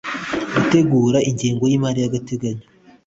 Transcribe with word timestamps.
gutegura 0.53 1.17
ingengo 1.29 1.63
y 1.67 1.73
imari 1.77 1.99
y 2.01 2.07
agateganyo 2.09 2.65